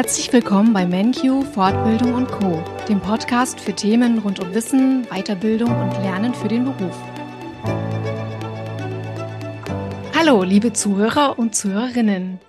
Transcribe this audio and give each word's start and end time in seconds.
Herzlich 0.00 0.32
willkommen 0.32 0.72
bei 0.72 0.86
MenQ 0.86 1.44
Fortbildung 1.52 2.14
und 2.14 2.26
Co, 2.28 2.64
dem 2.88 3.02
Podcast 3.02 3.60
für 3.60 3.74
Themen 3.74 4.20
rund 4.20 4.40
um 4.40 4.54
Wissen, 4.54 5.04
Weiterbildung 5.10 5.68
und 5.68 5.92
Lernen 6.02 6.32
für 6.32 6.48
den 6.48 6.64
Beruf. 6.64 6.96
Hallo, 10.16 10.42
liebe 10.42 10.72
Zuhörer 10.72 11.38
und 11.38 11.54
Zuhörerinnen. 11.54 12.40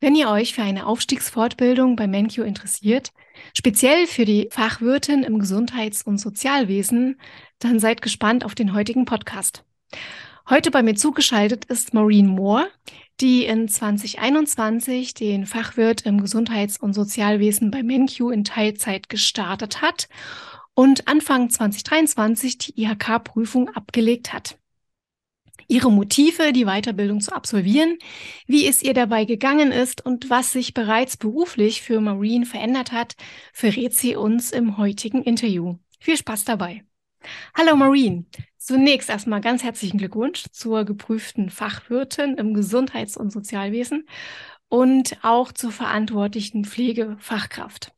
Wenn 0.00 0.14
ihr 0.14 0.30
euch 0.30 0.54
für 0.54 0.62
eine 0.62 0.86
Aufstiegsfortbildung 0.86 1.96
bei 1.96 2.06
MenQ 2.06 2.38
interessiert, 2.38 3.12
speziell 3.52 4.06
für 4.06 4.24
die 4.24 4.48
Fachwirtin 4.50 5.22
im 5.22 5.38
Gesundheits- 5.38 6.00
und 6.00 6.16
Sozialwesen, 6.16 7.20
dann 7.58 7.78
seid 7.78 8.00
gespannt 8.00 8.42
auf 8.42 8.54
den 8.54 8.72
heutigen 8.72 9.04
Podcast. 9.04 9.66
Heute 10.48 10.70
bei 10.70 10.84
mir 10.84 10.94
zugeschaltet 10.94 11.64
ist 11.64 11.92
Maureen 11.92 12.28
Moore, 12.28 12.70
die 13.20 13.44
in 13.46 13.66
2021 13.66 15.12
den 15.12 15.44
Fachwirt 15.44 16.02
im 16.02 16.20
Gesundheits- 16.20 16.78
und 16.78 16.92
Sozialwesen 16.92 17.72
bei 17.72 17.82
MenQ 17.82 18.30
in 18.32 18.44
Teilzeit 18.44 19.08
gestartet 19.08 19.82
hat 19.82 20.08
und 20.74 21.08
Anfang 21.08 21.50
2023 21.50 22.58
die 22.58 22.80
IHK-Prüfung 22.80 23.70
abgelegt 23.70 24.32
hat. 24.32 24.56
Ihre 25.66 25.90
Motive, 25.90 26.52
die 26.52 26.66
Weiterbildung 26.66 27.20
zu 27.20 27.34
absolvieren, 27.34 27.98
wie 28.46 28.68
es 28.68 28.84
ihr 28.84 28.94
dabei 28.94 29.24
gegangen 29.24 29.72
ist 29.72 30.06
und 30.06 30.30
was 30.30 30.52
sich 30.52 30.74
bereits 30.74 31.16
beruflich 31.16 31.82
für 31.82 32.00
Maureen 32.00 32.44
verändert 32.44 32.92
hat, 32.92 33.16
verrät 33.52 33.94
sie 33.94 34.14
uns 34.14 34.52
im 34.52 34.76
heutigen 34.76 35.24
Interview. 35.24 35.78
Viel 35.98 36.16
Spaß 36.16 36.44
dabei. 36.44 36.84
Hallo 37.54 37.74
Maureen. 37.74 38.26
Zunächst 38.66 39.08
erstmal 39.10 39.40
ganz 39.40 39.62
herzlichen 39.62 39.98
Glückwunsch 39.98 40.46
zur 40.50 40.84
geprüften 40.84 41.50
Fachwirtin 41.50 42.34
im 42.34 42.52
Gesundheits- 42.52 43.16
und 43.16 43.30
Sozialwesen 43.30 44.08
und 44.68 45.18
auch 45.22 45.52
zur 45.52 45.70
verantwortlichen 45.70 46.64
Pflegefachkraft. 46.64 47.92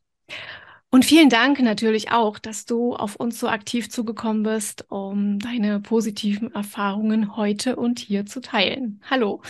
Und 0.91 1.07
vielen 1.07 1.31
Dank 1.31 1.59
natürlich 1.61 2.13
auch, 2.13 2.39
dass 2.39 2.67
du 2.67 2.95
auf 2.95 3.17
uns 3.17 3.41
so 3.41 3.49
aktiv 3.49 3.89
zugekommen 3.89 4.43
bist, 4.43 4.85
um 4.91 5.39
deine 5.39 5.81
positiven 5.81 6.55
Erfahrungen 6.55 7.35
heute 7.35 7.77
und 7.77 7.99
hier 7.99 8.27
zu 8.27 8.43
teilen. 8.43 9.01
Hallo. 9.09 9.41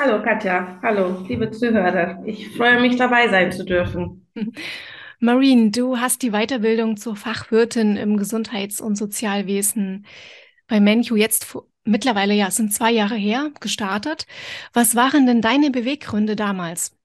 Hallo 0.00 0.20
Katja, 0.20 0.80
hallo 0.82 1.24
liebe 1.28 1.52
Zuhörer. 1.52 2.24
Ich 2.26 2.48
freue 2.56 2.80
mich 2.80 2.96
dabei 2.96 3.28
sein 3.28 3.52
zu 3.52 3.64
dürfen. 3.64 4.26
Marine, 5.22 5.70
du 5.70 5.98
hast 5.98 6.22
die 6.22 6.30
Weiterbildung 6.30 6.96
zur 6.96 7.14
Fachwirtin 7.14 7.98
im 7.98 8.16
Gesundheits- 8.16 8.80
und 8.80 8.96
Sozialwesen 8.96 10.06
bei 10.70 10.80
MenQ 10.80 11.16
jetzt 11.16 11.54
mittlerweile, 11.84 12.32
ja, 12.32 12.46
es 12.46 12.56
sind 12.56 12.72
zwei 12.72 12.92
Jahre 12.92 13.16
her, 13.16 13.50
gestartet. 13.60 14.26
Was 14.72 14.94
waren 14.96 15.26
denn 15.26 15.42
deine 15.42 15.70
Beweggründe 15.70 16.36
damals? 16.36 16.96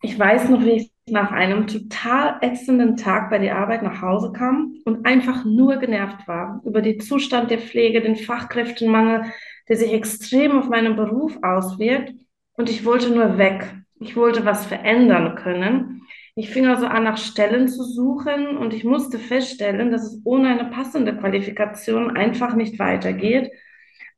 Ich 0.00 0.18
weiß 0.18 0.48
noch, 0.48 0.64
wie 0.64 0.70
ich 0.70 0.92
nach 1.06 1.32
einem 1.32 1.66
total 1.66 2.38
ätzenden 2.40 2.96
Tag 2.96 3.30
bei 3.30 3.38
der 3.38 3.58
Arbeit 3.58 3.82
nach 3.82 4.00
Hause 4.00 4.32
kam 4.32 4.76
und 4.84 5.04
einfach 5.04 5.44
nur 5.44 5.76
genervt 5.76 6.26
war 6.28 6.62
über 6.64 6.80
den 6.80 7.00
Zustand 7.00 7.50
der 7.50 7.58
Pflege, 7.58 8.00
den 8.00 8.16
Fachkräftenmangel, 8.16 9.24
der 9.68 9.76
sich 9.76 9.92
extrem 9.92 10.58
auf 10.58 10.68
meinen 10.68 10.96
Beruf 10.96 11.36
auswirkt. 11.42 12.14
Und 12.54 12.70
ich 12.70 12.84
wollte 12.84 13.10
nur 13.10 13.38
weg. 13.38 13.74
Ich 13.98 14.14
wollte 14.16 14.44
was 14.44 14.66
verändern 14.66 15.34
können. 15.34 16.02
Ich 16.34 16.50
fing 16.50 16.66
also 16.66 16.86
an, 16.86 17.04
nach 17.04 17.18
Stellen 17.18 17.68
zu 17.68 17.84
suchen 17.84 18.56
und 18.56 18.72
ich 18.72 18.84
musste 18.84 19.18
feststellen, 19.18 19.90
dass 19.90 20.04
es 20.04 20.18
ohne 20.24 20.48
eine 20.48 20.70
passende 20.70 21.14
Qualifikation 21.14 22.16
einfach 22.16 22.54
nicht 22.54 22.78
weitergeht. 22.78 23.50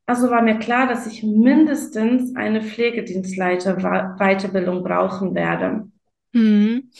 Also 0.07 0.31
war 0.31 0.43
mir 0.43 0.59
klar, 0.59 0.87
dass 0.87 1.09
ich 1.09 1.25
mindestens 1.25 2.37
eine 2.37 2.63
Pflegedienstleiter-Weiterbildung 2.63 4.85
brauchen 4.85 5.35
werde. 5.35 5.91
Hm. 6.35 6.91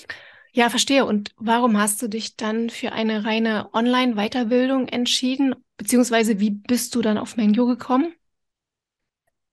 Ja, 0.53 0.71
verstehe. 0.71 1.05
Und 1.05 1.35
warum 1.37 1.79
hast 1.79 2.01
du 2.01 2.09
dich 2.09 2.37
dann 2.37 2.71
für 2.71 2.93
eine 2.93 3.25
reine 3.25 3.69
Online-Weiterbildung 3.73 4.87
entschieden? 4.89 5.57
Beziehungsweise 5.77 6.39
wie 6.41 6.51
bist 6.51 6.95
du 6.95 7.03
dann 7.03 7.19
auf 7.19 7.37
Menjo 7.37 7.67
gekommen? 7.67 8.15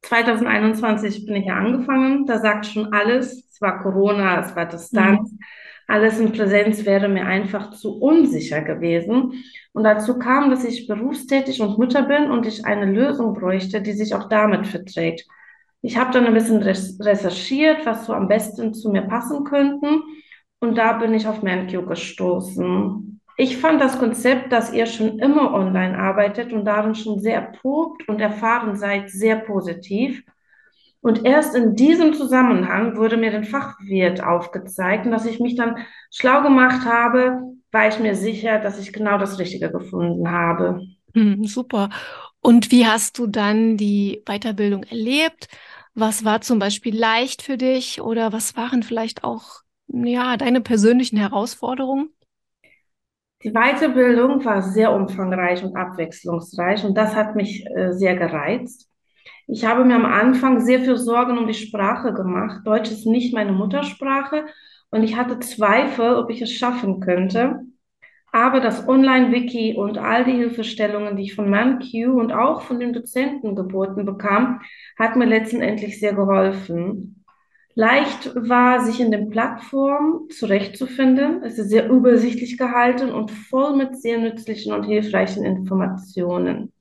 2021 0.03 1.25
bin 1.25 1.35
ich 1.35 1.45
ja 1.45 1.55
angefangen. 1.55 2.25
Da 2.25 2.39
sagt 2.39 2.65
schon 2.65 2.93
alles. 2.93 3.47
Es 3.51 3.61
war 3.61 3.81
Corona, 3.81 4.39
es 4.39 4.55
war 4.55 4.65
Distanz. 4.65 5.31
Mhm. 5.31 5.39
Alles 5.87 6.19
in 6.19 6.31
Präsenz 6.31 6.85
wäre 6.85 7.09
mir 7.09 7.25
einfach 7.25 7.71
zu 7.71 7.99
unsicher 7.99 8.61
gewesen. 8.61 9.43
Und 9.73 9.83
dazu 9.83 10.17
kam, 10.17 10.49
dass 10.49 10.63
ich 10.63 10.87
berufstätig 10.87 11.61
und 11.61 11.77
Mutter 11.77 12.03
bin 12.03 12.31
und 12.31 12.45
ich 12.45 12.65
eine 12.65 12.85
Lösung 12.85 13.33
bräuchte, 13.33 13.81
die 13.81 13.93
sich 13.93 14.15
auch 14.15 14.29
damit 14.29 14.67
verträgt. 14.67 15.27
Ich 15.81 15.97
habe 15.97 16.11
dann 16.11 16.25
ein 16.25 16.33
bisschen 16.33 16.61
recherchiert, 16.61 17.85
was 17.85 18.05
so 18.05 18.13
am 18.13 18.27
besten 18.27 18.73
zu 18.73 18.89
mir 18.91 19.01
passen 19.01 19.43
könnten. 19.43 20.01
Und 20.59 20.77
da 20.77 20.93
bin 20.93 21.13
ich 21.13 21.27
auf 21.27 21.41
ManQ 21.41 21.87
gestoßen. 21.87 23.10
Ich 23.41 23.57
fand 23.57 23.81
das 23.81 23.97
Konzept, 23.97 24.51
dass 24.51 24.71
ihr 24.71 24.85
schon 24.85 25.17
immer 25.17 25.51
online 25.51 25.97
arbeitet 25.97 26.53
und 26.53 26.63
darin 26.63 26.93
schon 26.93 27.19
sehr 27.19 27.33
erprobt 27.33 28.07
und 28.07 28.21
erfahren 28.21 28.75
seid, 28.75 29.09
sehr 29.09 29.35
positiv. 29.35 30.21
Und 30.99 31.25
erst 31.25 31.55
in 31.55 31.75
diesem 31.75 32.13
Zusammenhang 32.13 32.97
wurde 32.97 33.17
mir 33.17 33.31
den 33.31 33.43
Fachwirt 33.43 34.23
aufgezeigt 34.23 35.07
und 35.07 35.11
dass 35.11 35.25
ich 35.25 35.39
mich 35.39 35.55
dann 35.55 35.77
schlau 36.11 36.43
gemacht 36.43 36.85
habe, 36.85 37.39
war 37.71 37.87
ich 37.87 37.97
mir 37.97 38.13
sicher, 38.13 38.59
dass 38.59 38.77
ich 38.77 38.93
genau 38.93 39.17
das 39.17 39.39
Richtige 39.39 39.71
gefunden 39.71 40.29
habe. 40.29 40.79
Hm, 41.15 41.43
super. 41.45 41.89
Und 42.41 42.69
wie 42.69 42.85
hast 42.85 43.17
du 43.17 43.25
dann 43.25 43.75
die 43.75 44.21
Weiterbildung 44.27 44.83
erlebt? 44.83 45.47
Was 45.95 46.23
war 46.23 46.41
zum 46.41 46.59
Beispiel 46.59 46.95
leicht 46.95 47.41
für 47.41 47.57
dich 47.57 48.01
oder 48.01 48.33
was 48.33 48.55
waren 48.55 48.83
vielleicht 48.83 49.23
auch 49.23 49.61
ja, 49.87 50.37
deine 50.37 50.61
persönlichen 50.61 51.17
Herausforderungen? 51.17 52.11
Die 53.43 53.51
Weiterbildung 53.51 54.45
war 54.45 54.61
sehr 54.61 54.93
umfangreich 54.93 55.63
und 55.63 55.75
abwechslungsreich 55.75 56.83
und 56.85 56.95
das 56.95 57.15
hat 57.15 57.35
mich 57.35 57.65
äh, 57.75 57.91
sehr 57.91 58.15
gereizt. 58.15 58.87
Ich 59.47 59.65
habe 59.65 59.83
mir 59.83 59.95
am 59.95 60.05
Anfang 60.05 60.59
sehr 60.59 60.79
viel 60.79 60.97
Sorgen 60.97 61.37
um 61.37 61.47
die 61.47 61.53
Sprache 61.53 62.13
gemacht. 62.13 62.61
Deutsch 62.65 62.91
ist 62.91 63.05
nicht 63.05 63.33
meine 63.33 63.51
Muttersprache 63.51 64.45
und 64.91 65.03
ich 65.03 65.17
hatte 65.17 65.39
Zweifel, 65.39 66.15
ob 66.15 66.29
ich 66.29 66.41
es 66.41 66.53
schaffen 66.53 66.99
könnte. 66.99 67.61
Aber 68.31 68.61
das 68.61 68.87
Online-Wiki 68.87 69.75
und 69.75 69.97
all 69.97 70.23
die 70.23 70.31
Hilfestellungen, 70.31 71.17
die 71.17 71.23
ich 71.23 71.35
von 71.35 71.49
ManQ 71.49 72.13
und 72.13 72.31
auch 72.31 72.61
von 72.61 72.79
den 72.79 72.93
Dozenten 72.93 73.55
geboten 73.55 74.05
bekam, 74.05 74.61
hat 74.97 75.17
mir 75.17 75.25
letztendlich 75.25 75.99
sehr 75.99 76.13
geholfen. 76.13 77.20
Leicht 77.75 78.35
war, 78.35 78.81
sich 78.81 78.99
in 78.99 79.11
den 79.11 79.29
Plattformen 79.29 80.29
zurechtzufinden. 80.29 81.43
Es 81.43 81.57
ist 81.57 81.69
sehr 81.69 81.89
übersichtlich 81.89 82.57
gehalten 82.57 83.11
und 83.11 83.31
voll 83.31 83.75
mit 83.75 83.97
sehr 84.01 84.17
nützlichen 84.17 84.73
und 84.73 84.83
hilfreichen 84.83 85.45
Informationen. 85.45 86.73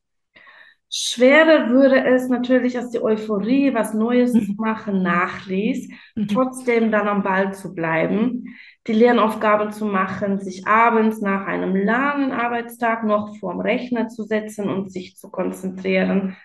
Schwerer 0.92 1.68
würde 1.68 2.04
es 2.04 2.28
natürlich, 2.28 2.76
als 2.76 2.90
die 2.90 3.00
Euphorie, 3.00 3.72
was 3.72 3.94
Neues 3.94 4.34
mhm. 4.34 4.40
zu 4.46 4.52
machen, 4.54 5.02
nachließ, 5.02 5.88
mhm. 6.16 6.26
trotzdem 6.26 6.90
dann 6.90 7.06
am 7.06 7.22
Ball 7.22 7.54
zu 7.54 7.72
bleiben, 7.72 8.56
die 8.88 8.92
Lernaufgaben 8.94 9.70
zu 9.70 9.84
machen, 9.84 10.40
sich 10.40 10.66
abends 10.66 11.20
nach 11.20 11.46
einem 11.46 11.76
langen 11.76 12.32
Arbeitstag 12.32 13.04
noch 13.04 13.36
vorm 13.36 13.60
Rechner 13.60 14.08
zu 14.08 14.24
setzen 14.24 14.68
und 14.68 14.90
sich 14.90 15.16
zu 15.16 15.30
konzentrieren 15.30 16.36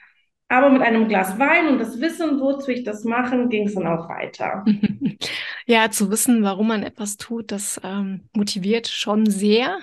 aber 0.48 0.70
mit 0.70 0.82
einem 0.82 1.08
Glas 1.08 1.40
Wein 1.40 1.68
und 1.70 1.80
das 1.80 2.00
Wissen, 2.00 2.40
wozu 2.40 2.72
ich 2.72 2.84
das 2.84 3.04
mache, 3.04 3.48
ging 3.48 3.68
es 3.68 3.76
dann 3.76 3.88
auch 3.88 4.10
weiter. 4.10 4.64
Ja, 5.68 5.90
zu 5.90 6.12
wissen, 6.12 6.44
warum 6.44 6.68
man 6.68 6.84
etwas 6.84 7.18
tut, 7.18 7.52
das 7.52 7.82
ähm, 7.84 8.30
motiviert 8.34 8.88
schon 8.88 9.26
sehr. 9.26 9.80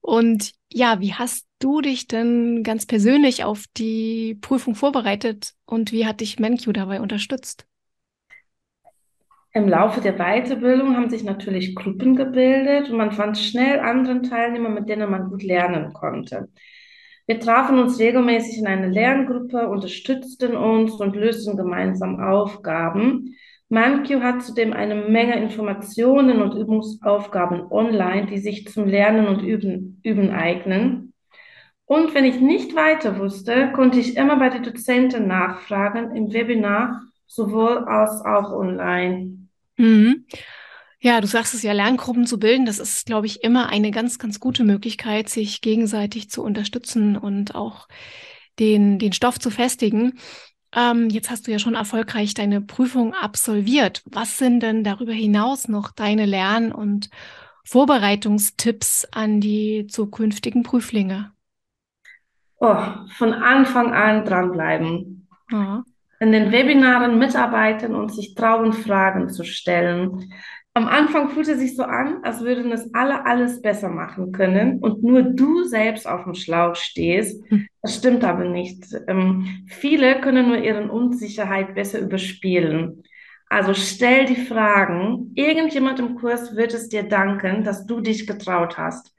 Und 0.00 0.52
ja, 0.70 1.00
wie 1.00 1.14
hast 1.14 1.46
du 1.60 1.80
dich 1.80 2.06
denn 2.06 2.62
ganz 2.62 2.86
persönlich 2.86 3.42
auf 3.42 3.64
die 3.76 4.36
Prüfung 4.40 4.74
vorbereitet 4.74 5.54
und 5.64 5.92
wie 5.92 6.06
hat 6.06 6.20
dich 6.20 6.38
MenQ 6.38 6.74
dabei 6.74 7.00
unterstützt? 7.00 7.66
Im 9.54 9.68
Laufe 9.68 10.00
der 10.00 10.14
Weiterbildung 10.18 10.96
haben 10.96 11.08
sich 11.08 11.22
natürlich 11.24 11.74
Gruppen 11.74 12.16
gebildet 12.16 12.90
und 12.90 12.96
man 12.96 13.12
fand 13.12 13.38
schnell 13.38 13.80
anderen 13.80 14.24
Teilnehmer, 14.24 14.68
mit 14.68 14.88
denen 14.88 15.10
man 15.10 15.30
gut 15.30 15.42
lernen 15.42 15.92
konnte. 15.92 16.48
Wir 17.26 17.40
trafen 17.40 17.78
uns 17.78 17.98
regelmäßig 17.98 18.58
in 18.58 18.66
einer 18.66 18.88
Lerngruppe, 18.88 19.68
unterstützten 19.68 20.56
uns 20.56 20.92
und 21.00 21.16
lösten 21.16 21.56
gemeinsam 21.56 22.20
Aufgaben. 22.20 23.36
ManQ 23.70 24.20
hat 24.20 24.42
zudem 24.42 24.72
eine 24.72 24.94
Menge 24.94 25.40
Informationen 25.40 26.42
und 26.42 26.54
Übungsaufgaben 26.54 27.72
online, 27.72 28.26
die 28.26 28.38
sich 28.38 28.66
zum 28.68 28.86
Lernen 28.86 29.26
und 29.26 29.42
Üben, 29.42 30.00
Üben 30.04 30.30
eignen. 30.30 31.14
Und 31.86 32.14
wenn 32.14 32.24
ich 32.24 32.40
nicht 32.40 32.76
weiter 32.76 33.18
wusste, 33.18 33.72
konnte 33.72 34.00
ich 34.00 34.16
immer 34.16 34.36
bei 34.36 34.50
der 34.50 34.60
Dozentin 34.60 35.26
nachfragen, 35.26 36.14
im 36.14 36.32
Webinar, 36.32 37.02
sowohl 37.26 37.78
als 37.78 38.22
auch 38.24 38.52
online. 38.52 39.48
Mhm. 39.76 40.26
Ja, 41.04 41.20
du 41.20 41.26
sagst 41.26 41.52
es 41.52 41.62
ja, 41.62 41.72
Lerngruppen 41.72 42.26
zu 42.26 42.38
bilden, 42.38 42.64
das 42.64 42.78
ist, 42.78 43.04
glaube 43.04 43.26
ich, 43.26 43.44
immer 43.44 43.68
eine 43.68 43.90
ganz, 43.90 44.18
ganz 44.18 44.40
gute 44.40 44.64
Möglichkeit, 44.64 45.28
sich 45.28 45.60
gegenseitig 45.60 46.30
zu 46.30 46.42
unterstützen 46.42 47.18
und 47.18 47.54
auch 47.54 47.88
den, 48.58 48.98
den 48.98 49.12
Stoff 49.12 49.38
zu 49.38 49.50
festigen. 49.50 50.18
Ähm, 50.74 51.10
jetzt 51.10 51.28
hast 51.28 51.46
du 51.46 51.50
ja 51.50 51.58
schon 51.58 51.74
erfolgreich 51.74 52.32
deine 52.32 52.62
Prüfung 52.62 53.12
absolviert. 53.12 54.02
Was 54.06 54.38
sind 54.38 54.60
denn 54.60 54.82
darüber 54.82 55.12
hinaus 55.12 55.68
noch 55.68 55.92
deine 55.92 56.24
Lern- 56.24 56.72
und 56.72 57.10
Vorbereitungstipps 57.66 59.06
an 59.12 59.42
die 59.42 59.86
zukünftigen 59.86 60.62
Prüflinge? 60.62 61.32
Oh, 62.60 62.82
von 63.18 63.34
Anfang 63.34 63.92
an 63.92 64.24
dranbleiben. 64.24 65.28
Ja. 65.50 65.84
In 66.18 66.32
den 66.32 66.50
Webinaren 66.50 67.18
mitarbeiten 67.18 67.94
und 67.94 68.14
sich 68.14 68.34
trauen, 68.34 68.72
Fragen 68.72 69.28
zu 69.28 69.44
stellen. 69.44 70.32
Am 70.76 70.88
Anfang 70.88 71.28
fühlt 71.28 71.46
es 71.46 71.60
sich 71.60 71.76
so 71.76 71.84
an, 71.84 72.24
als 72.24 72.40
würden 72.40 72.72
es 72.72 72.92
alle 72.94 73.24
alles 73.26 73.62
besser 73.62 73.88
machen 73.88 74.32
können 74.32 74.80
und 74.80 75.04
nur 75.04 75.22
du 75.22 75.62
selbst 75.62 76.04
auf 76.04 76.24
dem 76.24 76.34
Schlauch 76.34 76.74
stehst. 76.74 77.48
Hm. 77.48 77.68
Das 77.80 77.94
stimmt 77.94 78.24
aber 78.24 78.44
nicht. 78.44 78.84
Ähm, 79.06 79.64
viele 79.68 80.20
können 80.20 80.48
nur 80.48 80.58
ihre 80.58 80.90
Unsicherheit 80.90 81.76
besser 81.76 82.00
überspielen. 82.00 83.04
Also 83.48 83.72
stell 83.72 84.24
die 84.26 84.34
Fragen. 84.34 85.30
Irgendjemand 85.36 86.00
im 86.00 86.16
Kurs 86.16 86.56
wird 86.56 86.74
es 86.74 86.88
dir 86.88 87.04
danken, 87.04 87.62
dass 87.62 87.86
du 87.86 88.00
dich 88.00 88.26
getraut 88.26 88.76
hast. 88.76 89.14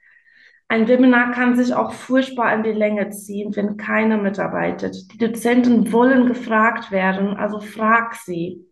Ein 0.68 0.88
Webinar 0.88 1.30
kann 1.30 1.56
sich 1.56 1.72
auch 1.72 1.92
furchtbar 1.92 2.52
in 2.52 2.64
die 2.64 2.72
Länge 2.72 3.08
ziehen, 3.10 3.56
wenn 3.56 3.78
keiner 3.78 4.18
mitarbeitet. 4.18 5.10
Die 5.12 5.18
Dozenten 5.18 5.90
wollen 5.90 6.26
gefragt 6.26 6.90
werden, 6.90 7.28
also 7.28 7.60
frag 7.60 8.14
sie. 8.16 8.65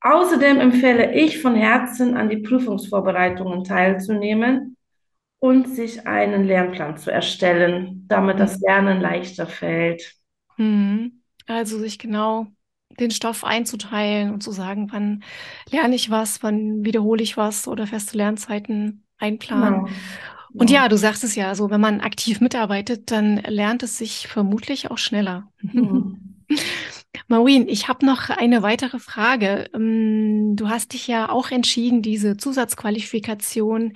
Außerdem 0.00 0.60
empfehle 0.60 1.14
ich 1.14 1.40
von 1.42 1.54
Herzen, 1.56 2.16
an 2.16 2.28
die 2.28 2.38
Prüfungsvorbereitungen 2.38 3.64
teilzunehmen 3.64 4.76
und 5.40 5.68
sich 5.68 6.06
einen 6.06 6.44
Lernplan 6.44 6.96
zu 6.98 7.10
erstellen, 7.12 8.04
damit 8.08 8.40
das 8.40 8.60
Lernen 8.60 9.00
leichter 9.00 9.46
fällt. 9.46 10.14
Mhm. 10.56 11.22
Also 11.46 11.78
sich 11.78 11.98
genau 11.98 12.46
den 12.98 13.10
Stoff 13.10 13.44
einzuteilen 13.44 14.32
und 14.32 14.42
zu 14.42 14.52
sagen, 14.52 14.88
wann 14.92 15.22
lerne 15.70 15.94
ich 15.94 16.10
was, 16.10 16.42
wann 16.42 16.84
wiederhole 16.84 17.22
ich 17.22 17.36
was 17.36 17.68
oder 17.68 17.86
feste 17.86 18.16
Lernzeiten 18.16 19.04
einplanen. 19.18 19.84
Genau. 19.84 19.90
Und 20.56 20.70
Ja. 20.70 20.76
ja, 20.84 20.88
du 20.88 20.96
sagst 20.96 21.24
es 21.24 21.34
ja, 21.34 21.48
also 21.48 21.70
wenn 21.70 21.80
man 21.80 22.00
aktiv 22.00 22.40
mitarbeitet, 22.40 23.10
dann 23.10 23.36
lernt 23.38 23.82
es 23.82 23.98
sich 23.98 24.28
vermutlich 24.28 24.90
auch 24.90 24.98
schneller. 24.98 25.52
Hm. 25.72 26.46
Maureen, 27.28 27.68
ich 27.68 27.88
habe 27.88 28.06
noch 28.06 28.30
eine 28.30 28.62
weitere 28.62 28.98
Frage. 29.00 29.68
Ähm, 29.74 30.54
Du 30.56 30.68
hast 30.70 30.94
dich 30.94 31.06
ja 31.06 31.28
auch 31.28 31.50
entschieden, 31.50 32.00
diese 32.00 32.36
Zusatzqualifikation 32.38 33.92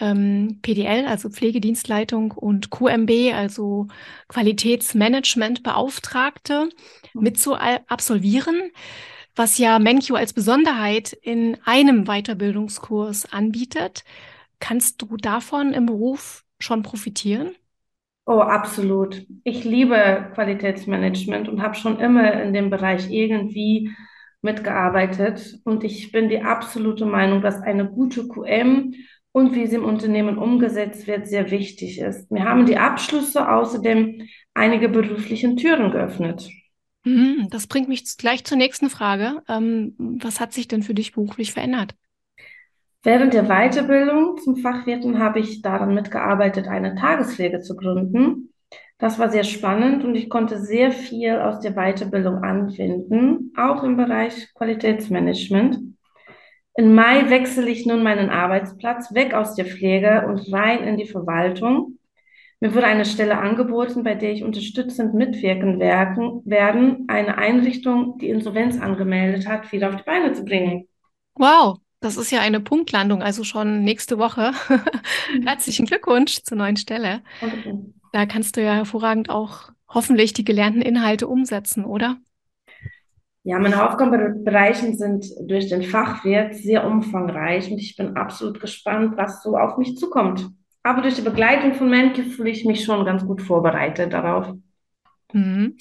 ähm, 0.00 0.58
PDL, 0.62 1.06
also 1.06 1.30
Pflegedienstleitung 1.30 2.32
und 2.32 2.70
QMB, 2.70 3.32
also 3.34 3.86
Qualitätsmanagementbeauftragte, 4.28 6.68
mit 7.14 7.38
zu 7.38 7.54
absolvieren, 7.54 8.72
was 9.36 9.58
ja 9.58 9.78
MenQ 9.78 10.12
als 10.16 10.32
Besonderheit 10.32 11.12
in 11.12 11.58
einem 11.64 12.04
Weiterbildungskurs 12.06 13.32
anbietet. 13.32 14.02
Kannst 14.58 15.00
du 15.02 15.16
davon 15.16 15.72
im 15.74 15.86
Beruf 15.86 16.44
schon 16.58 16.82
profitieren? 16.82 17.54
Oh, 18.30 18.42
absolut. 18.42 19.26
Ich 19.42 19.64
liebe 19.64 20.30
Qualitätsmanagement 20.34 21.48
und 21.48 21.60
habe 21.62 21.74
schon 21.74 21.98
immer 21.98 22.40
in 22.40 22.52
dem 22.52 22.70
Bereich 22.70 23.10
irgendwie 23.10 23.90
mitgearbeitet. 24.40 25.58
Und 25.64 25.82
ich 25.82 26.12
bin 26.12 26.28
die 26.28 26.40
absolute 26.40 27.06
Meinung, 27.06 27.42
dass 27.42 27.60
eine 27.60 27.90
gute 27.90 28.28
QM 28.28 28.94
und 29.32 29.56
wie 29.56 29.66
sie 29.66 29.74
im 29.74 29.84
Unternehmen 29.84 30.38
umgesetzt 30.38 31.08
wird, 31.08 31.26
sehr 31.26 31.50
wichtig 31.50 31.98
ist. 31.98 32.30
Mir 32.30 32.44
haben 32.44 32.66
die 32.66 32.78
Abschlüsse 32.78 33.50
außerdem 33.50 34.22
einige 34.54 34.88
beruflichen 34.88 35.56
Türen 35.56 35.90
geöffnet. 35.90 36.48
Mhm, 37.02 37.48
Das 37.50 37.66
bringt 37.66 37.88
mich 37.88 38.16
gleich 38.16 38.44
zur 38.44 38.58
nächsten 38.58 38.90
Frage. 38.90 39.42
Ähm, 39.48 39.96
was 39.98 40.38
hat 40.38 40.52
sich 40.52 40.68
denn 40.68 40.84
für 40.84 40.94
dich 40.94 41.10
beruflich 41.14 41.52
verändert? 41.52 41.96
Während 43.02 43.32
der 43.32 43.44
Weiterbildung 43.44 44.36
zum 44.36 44.56
Fachwirten 44.56 45.18
habe 45.18 45.40
ich 45.40 45.62
daran 45.62 45.94
mitgearbeitet, 45.94 46.68
eine 46.68 46.94
Tagespflege 46.94 47.60
zu 47.60 47.74
gründen. 47.74 48.52
Das 48.98 49.18
war 49.18 49.30
sehr 49.30 49.44
spannend 49.44 50.04
und 50.04 50.14
ich 50.14 50.28
konnte 50.28 50.58
sehr 50.58 50.92
viel 50.92 51.36
aus 51.36 51.60
der 51.60 51.72
Weiterbildung 51.72 52.44
anwenden, 52.44 53.54
auch 53.56 53.82
im 53.84 53.96
Bereich 53.96 54.52
Qualitätsmanagement. 54.54 55.78
Im 56.74 56.94
Mai 56.94 57.30
wechsle 57.30 57.70
ich 57.70 57.86
nun 57.86 58.02
meinen 58.02 58.28
Arbeitsplatz 58.28 59.14
weg 59.14 59.32
aus 59.32 59.54
der 59.54 59.64
Pflege 59.64 60.26
und 60.28 60.52
rein 60.52 60.84
in 60.84 60.98
die 60.98 61.06
Verwaltung. 61.06 61.98
Mir 62.60 62.74
wurde 62.74 62.86
eine 62.86 63.06
Stelle 63.06 63.38
angeboten, 63.38 64.04
bei 64.04 64.14
der 64.14 64.32
ich 64.32 64.44
unterstützend 64.44 65.14
mitwirken 65.14 65.80
werken, 65.80 66.42
werden, 66.44 67.06
eine 67.08 67.38
Einrichtung, 67.38 68.18
die 68.18 68.28
Insolvenz 68.28 68.78
angemeldet 68.78 69.48
hat, 69.48 69.72
wieder 69.72 69.88
auf 69.88 69.96
die 69.96 70.02
Beine 70.02 70.34
zu 70.34 70.44
bringen. 70.44 70.86
Wow, 71.36 71.78
das 72.00 72.16
ist 72.16 72.30
ja 72.30 72.40
eine 72.40 72.60
Punktlandung, 72.60 73.22
also 73.22 73.44
schon 73.44 73.84
nächste 73.84 74.18
Woche. 74.18 74.52
Herzlichen 75.44 75.86
Glückwunsch 75.86 76.42
zur 76.42 76.56
neuen 76.56 76.76
Stelle. 76.76 77.22
Da 78.12 78.26
kannst 78.26 78.56
du 78.56 78.62
ja 78.62 78.74
hervorragend 78.74 79.30
auch 79.30 79.70
hoffentlich 79.88 80.32
die 80.32 80.44
gelernten 80.44 80.82
Inhalte 80.82 81.28
umsetzen, 81.28 81.84
oder? 81.84 82.16
Ja, 83.42 83.58
meine 83.58 83.88
Aufgabenbereiche 83.88 84.92
sind 84.94 85.26
durch 85.46 85.68
den 85.68 85.82
Fachwirt 85.82 86.54
sehr 86.56 86.86
umfangreich 86.86 87.70
und 87.70 87.78
ich 87.78 87.96
bin 87.96 88.16
absolut 88.16 88.60
gespannt, 88.60 89.16
was 89.16 89.42
so 89.42 89.56
auf 89.56 89.78
mich 89.78 89.96
zukommt. 89.96 90.46
Aber 90.82 91.02
durch 91.02 91.14
die 91.14 91.22
Begleitung 91.22 91.74
von 91.74 91.88
Menke 91.88 92.24
fühle 92.24 92.50
ich 92.50 92.64
mich 92.64 92.84
schon 92.84 93.04
ganz 93.04 93.24
gut 93.26 93.42
vorbereitet 93.42 94.12
darauf. 94.12 94.54
Mhm. 95.32 95.76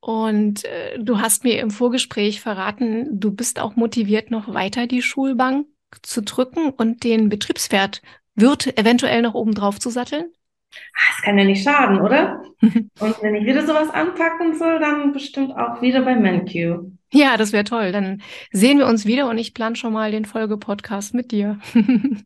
Und 0.00 0.64
äh, 0.64 0.98
du 0.98 1.20
hast 1.20 1.44
mir 1.44 1.60
im 1.60 1.70
Vorgespräch 1.70 2.40
verraten, 2.40 3.20
du 3.20 3.32
bist 3.32 3.58
auch 3.58 3.76
motiviert, 3.76 4.30
noch 4.30 4.52
weiter 4.52 4.86
die 4.86 5.02
Schulbank 5.02 5.66
zu 6.02 6.22
drücken 6.22 6.70
und 6.70 7.02
den 7.02 7.28
Betriebswert 7.28 8.02
wird 8.34 8.78
eventuell 8.78 9.22
noch 9.22 9.34
oben 9.34 9.54
drauf 9.54 9.80
zu 9.80 9.90
satteln. 9.90 10.32
Das 10.70 11.22
kann 11.24 11.38
ja 11.38 11.44
nicht 11.44 11.64
schaden, 11.64 12.00
oder? 12.00 12.42
Und 12.60 13.22
wenn 13.22 13.34
ich 13.36 13.46
wieder 13.46 13.66
sowas 13.66 13.88
anpacken 13.88 14.56
soll, 14.56 14.78
dann 14.78 15.12
bestimmt 15.12 15.56
auch 15.56 15.80
wieder 15.80 16.02
bei 16.02 16.14
MenQ. 16.14 16.92
Ja, 17.10 17.38
das 17.38 17.52
wäre 17.52 17.64
toll. 17.64 17.90
Dann 17.90 18.22
sehen 18.52 18.78
wir 18.78 18.86
uns 18.86 19.06
wieder 19.06 19.30
und 19.30 19.38
ich 19.38 19.54
plane 19.54 19.76
schon 19.76 19.94
mal 19.94 20.10
den 20.10 20.26
Folgepodcast 20.26 21.14
mit 21.14 21.32
dir. 21.32 21.58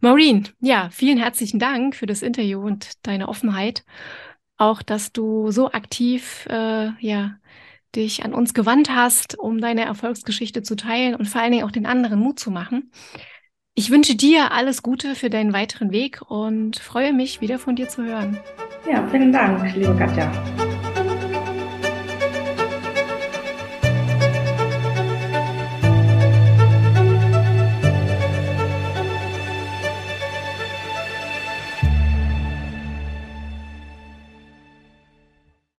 Maureen, 0.00 0.48
ja, 0.60 0.90
vielen 0.92 1.18
herzlichen 1.18 1.58
Dank 1.58 1.96
für 1.96 2.06
das 2.06 2.22
Interview 2.22 2.60
und 2.60 3.06
deine 3.06 3.28
Offenheit. 3.28 3.84
Auch, 4.56 4.82
dass 4.82 5.12
du 5.12 5.50
so 5.50 5.72
aktiv, 5.72 6.46
äh, 6.48 6.90
ja, 7.00 7.36
dich 7.94 8.24
an 8.24 8.34
uns 8.34 8.54
gewandt 8.54 8.90
hast, 8.90 9.38
um 9.38 9.60
deine 9.60 9.84
Erfolgsgeschichte 9.84 10.62
zu 10.62 10.76
teilen 10.76 11.14
und 11.14 11.26
vor 11.26 11.40
allen 11.40 11.52
Dingen 11.52 11.64
auch 11.64 11.70
den 11.70 11.86
anderen 11.86 12.18
Mut 12.18 12.38
zu 12.38 12.50
machen. 12.50 12.90
Ich 13.74 13.90
wünsche 13.90 14.14
dir 14.14 14.52
alles 14.52 14.82
Gute 14.82 15.14
für 15.14 15.30
deinen 15.30 15.52
weiteren 15.52 15.90
Weg 15.90 16.22
und 16.28 16.76
freue 16.78 17.12
mich, 17.12 17.40
wieder 17.40 17.58
von 17.58 17.74
dir 17.74 17.88
zu 17.88 18.04
hören. 18.04 18.38
Ja, 18.88 19.06
vielen 19.08 19.32
Dank, 19.32 19.74
liebe 19.74 19.96
Katja. 19.96 20.30